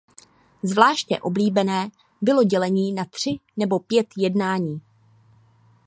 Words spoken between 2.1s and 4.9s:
bylo dělení na tři nebo pět jednání.